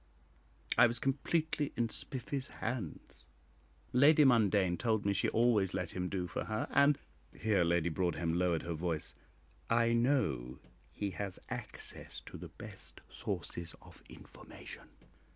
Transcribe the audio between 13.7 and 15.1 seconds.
of information.